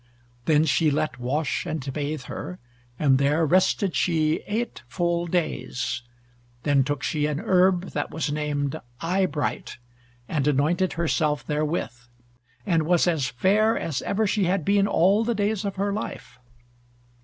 [0.45, 2.57] Then she let wash and bathe her,
[2.97, 6.01] and there rested she eight full days.
[6.63, 9.77] Then took she an herb that was named Eyebright
[10.27, 11.93] and anointed herself therewith,
[12.65, 16.39] and was as fair as ever she had been all the days of her life.